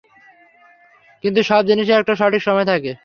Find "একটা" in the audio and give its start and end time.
1.99-2.13